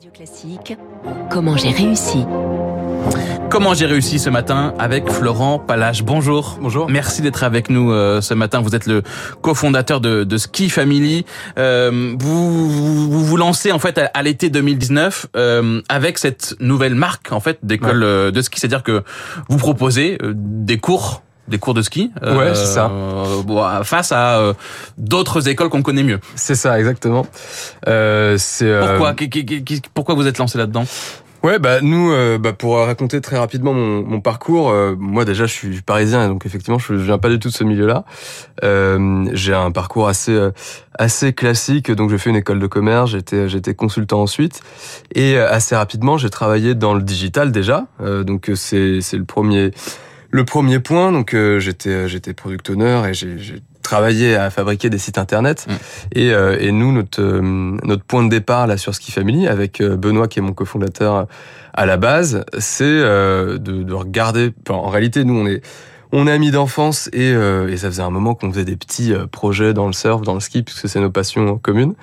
[0.00, 0.78] Radio Classique,
[1.30, 2.24] comment j'ai réussi
[3.50, 6.04] Comment j'ai réussi ce matin avec Florent Palache.
[6.04, 6.56] Bonjour.
[6.58, 6.88] Bonjour.
[6.88, 8.62] Merci d'être avec nous euh, ce matin.
[8.62, 9.02] Vous êtes le
[9.42, 11.26] cofondateur de, de Ski Family.
[11.58, 16.94] Euh, vous, vous, vous lancez en fait à, à l'été 2019 euh, avec cette nouvelle
[16.94, 19.02] marque en fait d'école euh, de ski, c'est-à-dire que
[19.50, 22.86] vous proposez euh, des cours des cours de ski Ouais, c'est ça.
[22.90, 24.54] euh, bon, face à euh,
[24.96, 26.20] d'autres écoles qu'on connaît mieux.
[26.36, 27.26] C'est ça, exactement.
[27.88, 28.96] Euh, c'est euh,
[29.94, 30.14] Pourquoi?
[30.14, 30.84] Vous êtes lancé là-dedans?
[31.42, 35.46] Ouais, bah nous, euh, bah, pour raconter très rapidement mon, mon parcours, euh, moi déjà
[35.46, 38.04] je suis parisien, donc effectivement je, je viens pas du tout de ce milieu-là.
[38.62, 40.50] Euh, j'ai un parcours assez euh,
[40.98, 44.60] assez classique, donc j'ai fait une école de commerce, j'étais j'étais consultant ensuite,
[45.14, 47.86] et euh, assez rapidement j'ai travaillé dans le digital déjà.
[48.02, 49.70] Euh, donc euh, c'est c'est le premier
[50.30, 51.12] le premier point.
[51.12, 55.66] Donc euh, j'étais j'étais product owner et j'ai travaillé à fabriquer des sites internet.
[55.68, 55.72] Mm.
[56.12, 57.40] Et, euh, et nous, notre, euh,
[57.82, 61.14] notre point de départ là sur Ski Family, avec euh, Benoît qui est mon cofondateur
[61.16, 61.24] euh,
[61.74, 64.52] à la base, c'est euh, de, de regarder.
[64.68, 65.62] enfin, en réalité, nous, on est
[66.12, 69.12] on est amis d'enfance et, euh, et ça faisait un moment qu'on faisait des petits
[69.12, 71.94] euh, projets dans le surf, dans le ski, puisque c'est nos passions communes.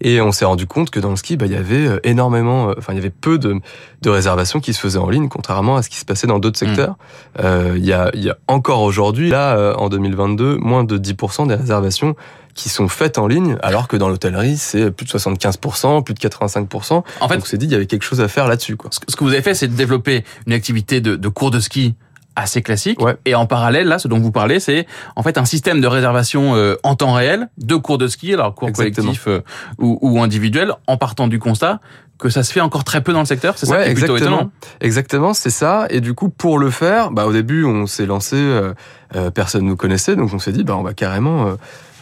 [0.00, 2.68] Et on s'est rendu compte que dans le ski, bah, il y avait euh, énormément,
[2.70, 3.56] euh, enfin il y avait peu de,
[4.02, 6.58] de réservations qui se faisaient en ligne, contrairement à ce qui se passait dans d'autres
[6.58, 6.96] secteurs.
[7.40, 10.98] Euh, Il y, a, il y a encore aujourd'hui, là, euh, en 2022, moins de
[10.98, 12.14] 10% des réservations
[12.54, 16.20] qui sont faites en ligne, alors que dans l'hôtellerie, c'est plus de 75%, plus de
[16.20, 17.02] 85%.
[17.20, 18.76] En fait, Donc on s'est dit, il y avait quelque chose à faire là-dessus.
[18.76, 18.90] quoi.
[18.92, 21.50] ce que ce que vous avez fait, c'est de développer une activité de, de cours
[21.50, 21.94] de ski
[22.36, 23.00] assez classique.
[23.00, 23.16] Ouais.
[23.24, 26.54] Et en parallèle, là, ce dont vous parlez, c'est en fait un système de réservation
[26.56, 29.06] euh, en temps réel de cours de ski, alors cours Exactement.
[29.06, 29.40] collectifs euh,
[29.78, 31.80] ou, ou individuels, en partant du constat
[32.18, 33.54] que ça se fait encore très peu dans le secteur.
[33.58, 34.36] C'est ça Ouais, qui est plutôt exactement.
[34.38, 34.52] étonnant.
[34.80, 35.86] Exactement, c'est ça.
[35.90, 38.72] Et du coup, pour le faire, bah, au début, on s'est lancé, euh,
[39.16, 41.54] euh, personne nous connaissait, donc on s'est dit, bah, on va carrément, euh,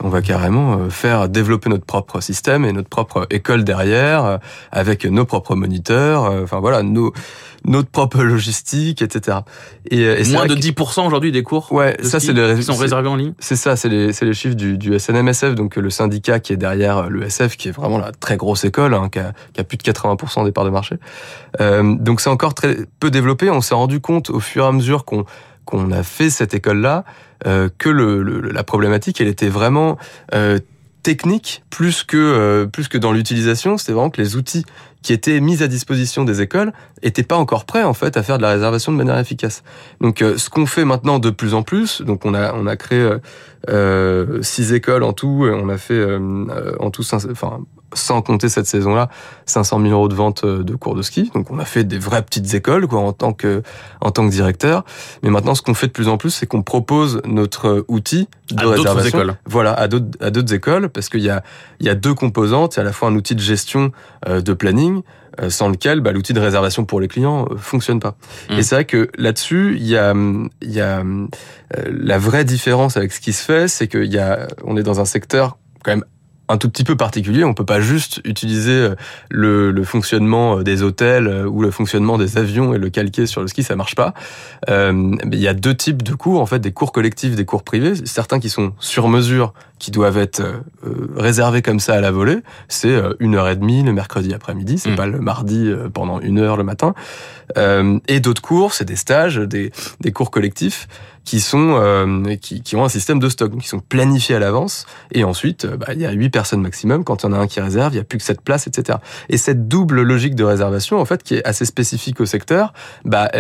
[0.03, 4.37] on va carrément euh, faire développer notre propre système et notre propre école derrière, euh,
[4.71, 7.13] avec nos propres moniteurs, enfin voilà, nos,
[7.65, 9.39] notre propre logistique, etc.
[9.91, 12.63] Et, et Moins de que- 10% aujourd'hui des cours Ouais, de ça c'est les qui
[12.65, 13.35] sont réservés en ligne.
[13.39, 16.57] c'est ça, c'est les, c'est les chiffres du, du SNMSF, donc le syndicat qui est
[16.57, 19.77] derrière l'ESF, qui est vraiment la très grosse école, hein, qui, a, qui a plus
[19.77, 20.02] de 80%
[20.45, 20.97] des parts de marché.
[21.61, 23.51] Euh, donc c'est encore très peu développé.
[23.51, 25.25] On s'est rendu compte au fur et à mesure qu'on
[25.65, 27.05] qu'on a fait cette école-là
[27.47, 29.97] euh, que la problématique, elle était vraiment
[30.35, 30.59] euh,
[31.05, 33.79] technique plus que plus que dans l'utilisation.
[33.79, 34.65] C'était vraiment que les outils
[35.03, 38.39] qui étaient mis à disposition des écoles étaient pas encore prêts en fait à faire
[38.39, 39.63] de la réservation de manière efficace.
[40.01, 43.09] Donc ce qu'on fait maintenant de plus en plus, donc on a on a créé
[43.69, 46.05] euh, six écoles en tout, on a fait
[46.79, 47.61] en tout enfin
[47.95, 49.09] sans compter cette saison-là
[49.47, 51.31] 500 000 euros de vente euh, de cours de ski.
[51.35, 53.63] Donc on a fait des vraies petites écoles quoi en tant que
[54.01, 54.85] en tant que directeur.
[55.23, 58.29] Mais maintenant ce qu'on fait de plus en plus, c'est qu'on propose notre euh, outil
[58.51, 59.19] de À d'autres réservation.
[59.19, 59.35] écoles.
[59.47, 61.43] Voilà, à d'autres à d'autres écoles parce qu'il y a
[61.81, 62.75] il y a deux composantes.
[62.75, 63.93] Il y a à la fois un outil de gestion
[64.29, 65.03] euh, de planning
[65.41, 68.17] euh, sans lequel bah, l'outil de réservation pour les clients euh, fonctionne pas.
[68.51, 68.59] Mm.
[68.59, 71.03] Et c'est vrai que là-dessus, il y a, il y a
[71.87, 75.01] la vraie différence avec ce qui se fait, c'est qu'il y a, on est dans
[75.01, 76.05] un secteur quand même
[76.53, 77.45] un tout petit peu particulier.
[77.45, 78.95] On peut pas juste utiliser euh,
[79.31, 83.41] le, fonctionnement euh, des hôtels euh, ou le fonctionnement des avions et le calquer sur
[83.41, 84.13] le ski, ça marche pas.
[84.69, 87.95] Il y a deux types de cours, en fait, des cours collectifs, des cours privés.
[88.05, 92.13] Certains qui sont sur mesure, qui doivent être euh, euh, réservés comme ça à la
[92.13, 92.39] volée.
[92.69, 94.97] C'est euh, une heure et demie le mercredi après-midi, c'est Mm.
[94.97, 96.95] pas le mardi euh, pendant une heure le matin.
[98.09, 100.89] Et d'autres cours, c'est des stages, des, des cours collectifs
[101.25, 104.87] qui sont qui, qui ont un système de stock, qui sont planifiés à l'avance.
[105.13, 107.05] Et ensuite, bah, il y a huit personnes maximum.
[107.05, 108.67] Quand il y en a un qui réserve, il y a plus que sept places,
[108.69, 109.01] etc.
[109.29, 112.73] Et cette double logique de réservation, en fait, qui est assez spécifique au secteur,
[113.05, 113.31] bah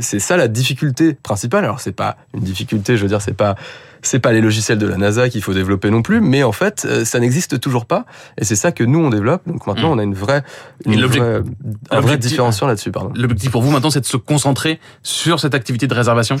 [0.00, 1.62] c'est ça la difficulté principale.
[1.62, 3.54] Alors c'est pas une difficulté, je veux dire, c'est pas
[4.02, 6.86] c'est pas les logiciels de la NASA qu'il faut développer non plus, mais en fait,
[6.88, 8.06] euh, ça n'existe toujours pas.
[8.38, 9.42] Et c'est ça que nous on développe.
[9.46, 9.92] Donc maintenant, Mm.
[9.92, 10.42] on a une vraie,
[10.86, 11.42] une vraie un vrai
[12.00, 13.12] l'objectif- différenciant là-dessus, pardon.
[13.14, 16.36] L'objectif pour vous maintenant, c'est de se concentrer sur cette activité de réservation?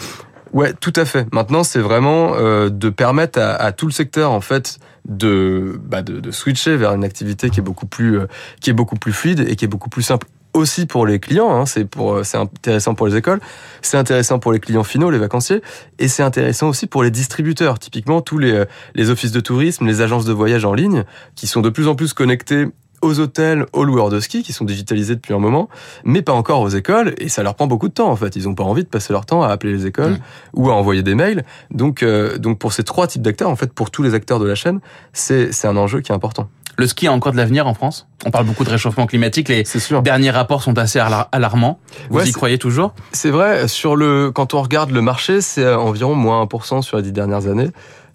[0.52, 1.26] Ouais, tout à fait.
[1.32, 4.78] Maintenant, c'est vraiment euh, de permettre à, à tout le secteur en fait
[5.08, 8.26] de, bah, de de switcher vers une activité qui est beaucoup plus euh,
[8.60, 11.50] qui est beaucoup plus fluide et qui est beaucoup plus simple aussi pour les clients.
[11.54, 13.40] Hein, c'est pour euh, c'est intéressant pour les écoles,
[13.82, 15.62] c'est intéressant pour les clients finaux, les vacanciers,
[15.98, 17.78] et c'est intéressant aussi pour les distributeurs.
[17.78, 18.64] Typiquement, tous les euh,
[18.94, 21.04] les offices de tourisme, les agences de voyage en ligne,
[21.34, 22.66] qui sont de plus en plus connectés
[23.02, 25.70] aux hôtels, aux loueurs de ski qui sont digitalisés depuis un moment,
[26.04, 28.36] mais pas encore aux écoles, et ça leur prend beaucoup de temps en fait.
[28.36, 30.18] Ils n'ont pas envie de passer leur temps à appeler les écoles Mm.
[30.54, 31.44] ou à envoyer des mails.
[31.70, 34.46] Donc, euh, donc pour ces trois types d'acteurs, en fait, pour tous les acteurs de
[34.46, 34.80] la chaîne,
[35.12, 36.50] c'est c'est un enjeu qui est important.
[36.76, 38.06] Le ski a encore de l'avenir en France?
[38.26, 39.48] On parle beaucoup de réchauffement climatique.
[39.48, 40.02] Les sûr.
[40.02, 41.80] derniers rapports sont assez alar- alarmants.
[42.10, 42.94] Vous Ouais, y croyez toujours?
[43.12, 46.96] C'est vrai, sur le, quand on regarde le marché, c'est euh, environ moins 1% sur
[46.98, 47.70] les dix dernières années.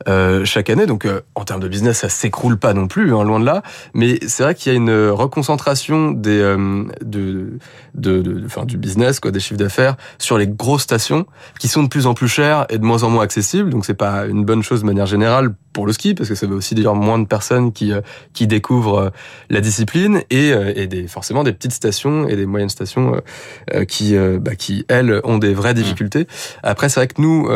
[0.09, 0.85] euh, chaque année.
[0.85, 3.63] Donc euh, en termes de business, ça s'écroule pas non plus, hein, loin de là.
[3.93, 7.57] Mais c'est vrai qu'il y a une reconcentration des euh, de,
[7.95, 11.25] de, de, enfin, du business, quoi, des chiffres d'affaires sur les grosses stations
[11.59, 13.69] qui sont de plus en plus chères et de moins en moins accessibles.
[13.69, 16.45] Donc c'est pas une bonne chose de manière générale pour le ski parce que ça
[16.45, 17.91] veut aussi dire moins de personnes qui
[18.33, 19.11] qui découvrent
[19.49, 23.21] la discipline et, et des forcément des petites stations et des moyennes stations
[23.87, 26.27] qui bah, qui elles ont des vraies difficultés.
[26.63, 27.49] Après c'est vrai que nous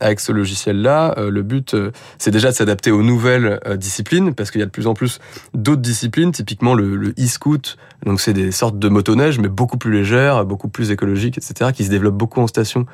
[0.00, 1.74] avec ce logiciel là, le but
[2.18, 4.94] c'est déjà de s'adapter aux nouvelles euh, disciplines, parce qu'il y a de plus en
[4.94, 5.18] plus
[5.52, 10.44] d'autres disciplines, typiquement le, e-scoot, donc c'est des sortes de motoneige, mais beaucoup plus légères,
[10.44, 12.86] beaucoup plus écologiques, etc., qui se développent beaucoup en station.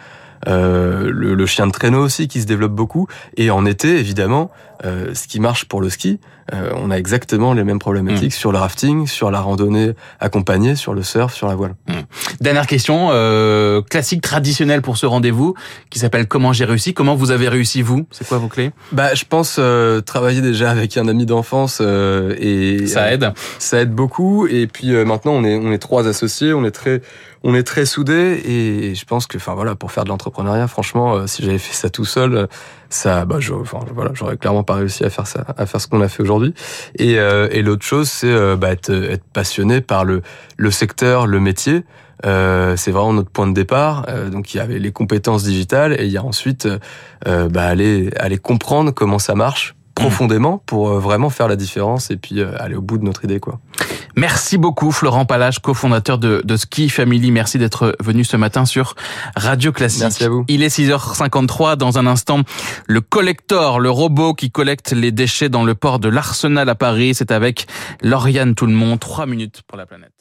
[0.48, 3.06] Euh, le, chien de traîneau aussi qui se développe beaucoup.
[3.36, 4.50] Et en été, évidemment,
[4.84, 6.18] euh, ce qui marche pour le ski,
[6.54, 8.38] euh, on a exactement les mêmes problématiques mm.
[8.38, 11.74] sur le rafting, sur la randonnée accompagnée, sur le surf, sur la voile.
[11.88, 11.92] Mm.
[12.40, 15.54] Dernière question, euh, classique, traditionnelle pour ce rendez-vous,
[15.90, 18.06] qui s'appelle Comment j'ai réussi Comment vous avez réussi, vous?
[18.10, 18.70] C'est quoi vos clés?
[18.92, 19.60] Bah, Je pense
[20.06, 22.86] travailler déjà avec un ami d'enfance et...
[22.86, 24.46] Ça aide Ça aide beaucoup.
[24.46, 27.02] Et puis maintenant, on est, on est trois associés, on est très
[27.42, 31.14] on est très soudés et je pense que, enfin voilà, pour faire de l'entrepreneuriat, franchement,
[31.14, 32.48] euh, si j'avais fait ça tout seul,
[32.88, 35.86] ça, bah, je, enfin voilà, j'aurais clairement pas réussi à faire ça, à faire ce
[35.86, 36.54] qu'on a fait aujourd'hui.
[36.96, 40.22] Et, euh, et l'autre chose, c'est euh, bah, être, être, passionné par le,
[40.56, 41.84] le secteur, le métier.
[42.26, 44.06] Euh, c'est vraiment notre point de départ.
[44.30, 46.68] donc il y avait les compétences digitales et il y a ensuite
[47.24, 52.16] bah, aller aller comprendre comment ça marche profondément pour euh, vraiment faire la différence et
[52.16, 53.60] puis euh, aller au bout de notre idée quoi.
[54.20, 57.30] Merci beaucoup Florent Palage, cofondateur de, de Ski Family.
[57.30, 58.94] Merci d'être venu ce matin sur
[59.34, 60.02] Radio Classique.
[60.02, 60.44] Merci à vous.
[60.46, 62.40] Il est 6h53 dans un instant.
[62.86, 67.14] Le collector, le robot qui collecte les déchets dans le port de l'Arsenal à Paris,
[67.14, 67.66] c'est avec
[68.02, 69.00] Lauriane Tout le monde.
[69.00, 70.12] Trois minutes pour la planète.